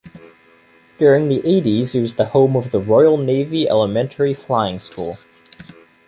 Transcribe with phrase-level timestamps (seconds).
[0.97, 5.19] During the eighties it was the home of the Royal Navy Elementary Flying School.